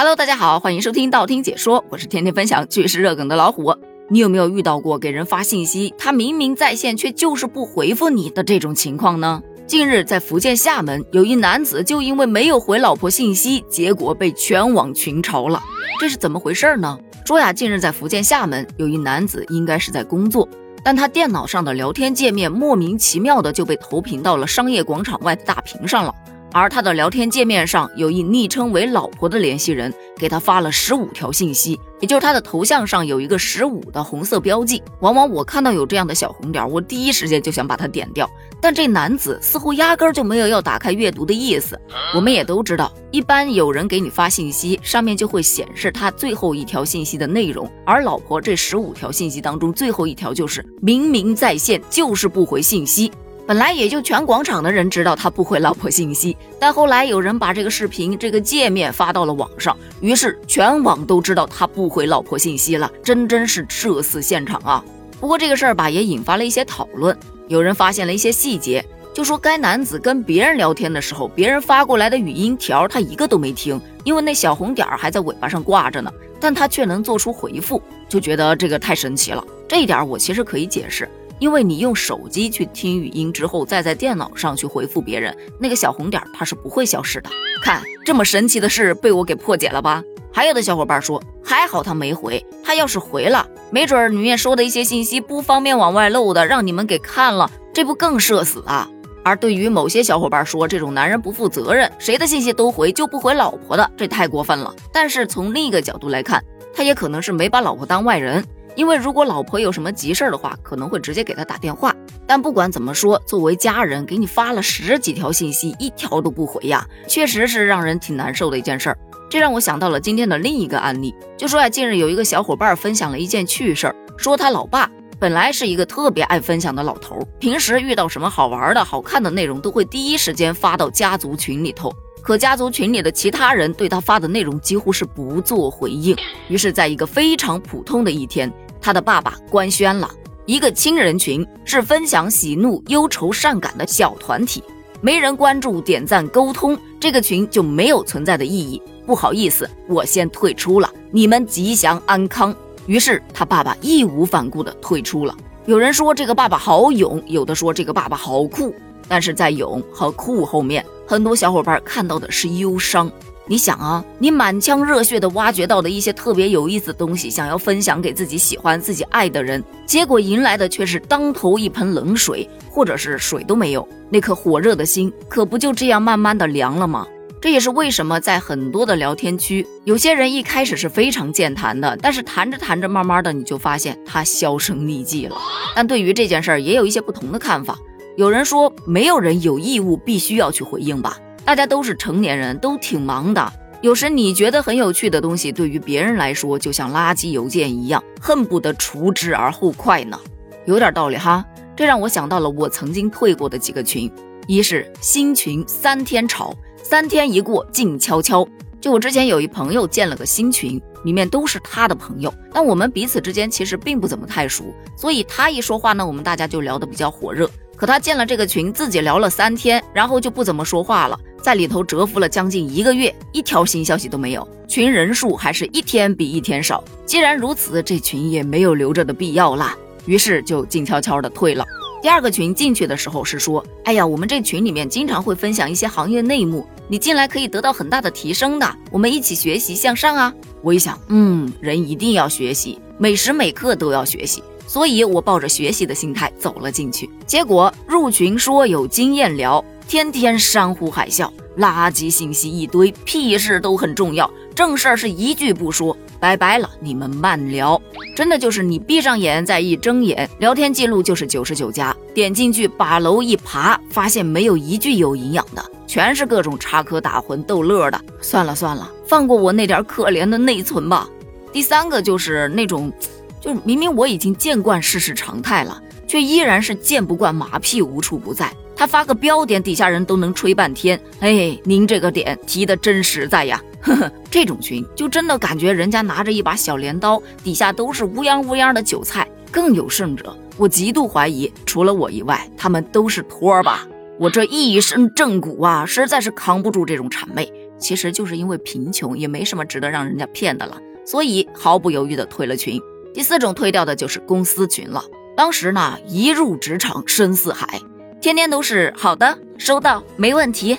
[0.00, 3.74] Hello，大家好，欢迎收听道听解说，我是天天分享趣事热梗的老虎。
[4.08, 9.42] 你有没有遇到过给人发信息，他明明在线，却就是不回复你的这种情况呢？
[9.66, 15.60] 近日，在福建厦门，有一男子就因为没有回老婆信息，结果被全网群嘲了。
[15.98, 16.96] 这是怎么回事呢？
[17.26, 20.48] 说呀，近日在福建厦门，有一男子应该是在工作，
[20.84, 26.14] 但他电脑上的聊天界面莫名其妙的就被投屏到了商业广场外的大屏上了。
[26.52, 34.82] 而他的聊天界面上有一昵称为“老婆”的联系人给他发了十五条信息，也就是他的头像上有一个十五的红色标记。
[35.00, 38.28] 往往我看到有这样的小红点，我第一时间就想把它点掉。
[38.60, 41.78] 但这男子似乎压根就没有要打开阅读的意思。
[42.14, 47.70] 我们也都知道，一般有人给你发信息，上面就会显示他最后一条信息的内容。
[47.84, 53.12] 而老婆这十五条信息当中，最后一条就是明明在线，就是不回信息。
[53.48, 64.84] 本来也就全广场的人知道他不回老婆信息，但后来有人把这个视频、这个界面发到了网上，于是全网都知道他不回老婆信息了，真真是社死现场啊！
[65.18, 79.42] 不过这个事儿吧，也引发了一些讨论，有人发现了一些细节，就说该男子跟别人聊天的时候，别人发过来的语音条他一个都没听，因为那小红点儿还在尾巴上挂着呢，但他却能做出回复，就觉得这个太神奇了。
[79.66, 81.08] 这一点我其实可以解释。
[81.38, 87.30] 因为你用手机去听语音之后，再在电脑上去回复别人，那个小红点它是不会消失的。
[87.62, 90.02] 看这么神奇的事被我给破解了吧？
[90.32, 98.88] 还有的小伙伴说，还好他没回，他要是回了，没准里面说的一些信息不方便往外漏的，让你们给看了，这不更社死啊？
[99.24, 104.74] 而对于某些小伙伴说这种男人不负责任，谁的信息都回就不回老婆的，这太过分了。
[104.92, 106.42] 但是从另一个角度来看，
[106.74, 108.44] 他也可能是没把老婆当外人。
[108.78, 111.92] 因为如果老婆有什么急事儿的话，可能会直接给他打电话。
[112.28, 118.98] 但不管怎么说，作为家人，给你发了十几条信息，一条都不回呀，确实是让人挺难受的一件事儿。
[119.28, 131.92] 这让我想到了今天的另一个案例，就说呀，近日有一个小伙伴分享了一件趣事儿，说他老爸本来是一个特别爱分享的老头，平时遇到什么好玩的、好看的内容，都会第一时间发到家族群里头。
[132.22, 136.14] 可家族群里的其他人对他发的内容几乎是不做回应。
[136.48, 138.52] 于是，在一个非常普通的一天。
[138.88, 140.10] 他的爸爸官宣了
[140.46, 144.64] 一个亲人群，是分享喜怒忧愁善感的小团体，
[145.02, 148.80] 没人关注点赞沟通，这个群就没有存在的意义。
[149.04, 152.56] 不好意思，我先退出了，你们吉祥安康。
[152.86, 155.36] 于是他爸爸义无反顾地退出了。
[155.66, 158.74] 有人说这个爸爸好勇，有的说这个爸爸好酷，
[159.06, 163.12] 但是在勇和酷后面，很多小伙伴看到的是忧伤。
[163.50, 177.06] 你想啊，你满腔热血的挖掘到的一些特别有意思的东西，想要分享给自己喜欢、自己爱的人，结果迎来的却是当头一盆冷水，或者是水都没有，那颗火热的心可不就这样慢慢的凉了吗？
[177.40, 185.36] 这也是为什么在很多的聊天区，有些人一开始是非常健谈的，但是谈着谈着，慢慢的你就发现他销声匿迹了。
[185.74, 187.78] 但对于这件事儿，也有一些不同的看法。
[188.16, 191.16] 有人说，没有人有义务必须要去回应吧。
[191.48, 193.50] 大家都是成年人，都挺忙的。
[193.80, 200.20] 有时你觉得很有趣的东西，对于别人来说就像垃圾邮件一样，恨不得除之而后快呢。
[200.66, 201.42] 有点道理哈。
[201.74, 204.12] 这让我想到了我曾经退过的几个群：
[204.46, 208.46] 一是新群三天吵，三天一过静悄悄。
[208.80, 214.64] 就我之前有一朋友建了个新群，里面都是他的朋友，但我们彼此之间其实并不怎么太熟，
[214.96, 217.50] 所以他一说话呢，我们大家就聊得比较火热。
[217.76, 226.82] 可他建了这个群，自己聊了三天，然后就不怎么说话了，在里头蛰伏了将近一个月，一条新消息都没有，群人数还是一天比一天少。
[227.06, 231.64] 既然如此，这群也没有留着的必要啦，于是就静悄悄的退了。
[232.00, 240.32] 第二个群进去的时候是说，哎呀，我们这群里面经常会分享一些行业内幕，你进来可以得到很大的提升的，我们一起学习向上啊。
[240.62, 244.42] 我一想，嗯，人一定要学习，每时每刻都要学习。
[244.66, 257.80] 所以我抱着学习的心态走了进去，结果入群说有经验聊，天天山呼海啸，垃圾信息一堆，屁事都很重要，正事儿是一句不说，拜拜了，你们慢聊。
[258.14, 268.00] 真的就是你闭上眼再一睁眼，聊天记录就是九十九加，点进去把楼一爬，发现没有一句有营养的，全是各种插科打诨逗乐的。
[268.20, 271.08] 算了算了，放过我那点可怜的内存吧。
[271.52, 272.92] 第三个就是那种。
[273.40, 278.52] 就明明我已经见惯世事常态了，却依然是见不惯马屁无处不在。
[278.74, 280.98] 他发个标点，底下人都能吹半天。
[281.20, 283.62] 哎，您这个点提的真实在呀！
[283.80, 289.28] 呵呵，这种群就真的感觉人家拿着一把小镰刀，底下都是乌泱乌泱的韭菜。
[289.50, 293.86] 更有甚者，我极度怀疑，除了我以外，他们都是托儿吧？
[294.18, 297.50] 我这一身正骨啊，实在是扛不住这种谄媚。
[297.78, 302.80] 其实就是因为贫穷，也没什么值得让人家骗的了，所以毫不犹豫的退了群。
[303.14, 305.02] 第四种退掉的就是公司群了。
[305.38, 307.80] 当时呢，一入职场深似海，
[308.20, 310.76] 天天都是好的，收到，没问题，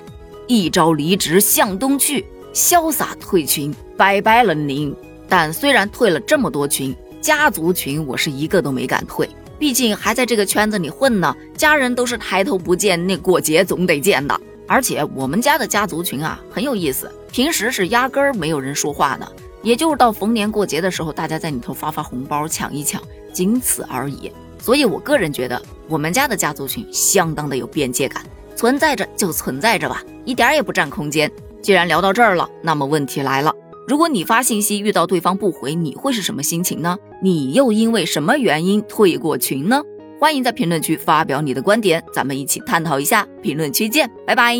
[0.48, 4.94] 一朝离职向东去，潇洒退群，拜拜了您。
[5.30, 14.38] 但虽然退了这么多群，家族群我是一个都没敢退，毕竟还在这个圈子里混呢，家人都是抬头不见，那过节总得见的。
[14.68, 19.32] 而且我们家的家族群啊很有意思，平时是压根儿没有人说话的，
[19.64, 23.02] 也就是到逢年过节的时候，大家在里头发发红包、抢一抢，
[23.32, 24.30] 仅此而已。
[24.60, 28.24] 所以我个人觉得，我们家的家族群相当的有边界感，
[28.56, 31.32] 存在着就存在着吧，一点也不占空间。
[31.62, 33.54] 既然聊到这儿了，那么问题来了，
[33.88, 36.98] 如果你发信息遇到对方不回，你会是什么心情呢？
[37.22, 39.82] 你又因为什么原因退过群呢？
[40.20, 43.26] 欢迎在评论区发表你的观点，咱们一起探讨一下。
[43.42, 44.56] 评论区见，拜拜。